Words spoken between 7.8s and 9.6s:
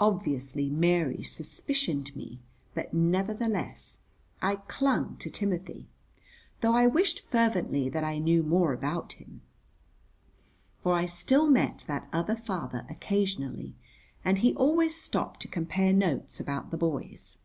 that I knew more about him;